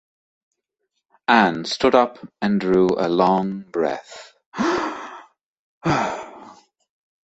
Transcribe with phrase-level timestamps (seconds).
[1.27, 4.33] Ann stood up and drew a long breath.